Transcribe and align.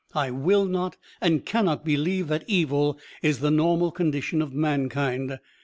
I 0.15 0.31
will 0.31 0.65
not 0.65 0.97
and 1.21 1.45
cannot 1.45 1.85
believe 1.85 2.27
that 2.29 2.45
evil 2.47 2.97
is 3.21 3.37
the 3.37 3.51
normal 3.51 3.91
condition 3.91 4.41
of 4.41 4.51
mankind. 4.51 5.37